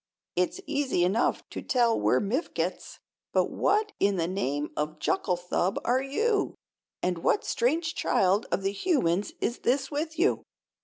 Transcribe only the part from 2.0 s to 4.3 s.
we're Mifkets; but what in the